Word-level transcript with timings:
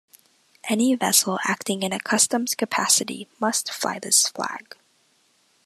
Any 0.67 0.95
vessel 0.95 1.37
acting 1.45 1.83
in 1.83 1.93
a 1.93 1.99
customs 1.99 2.55
capacity 2.55 3.27
must 3.39 3.71
fly 3.71 3.99
this 3.99 4.29
flag. 4.29 4.75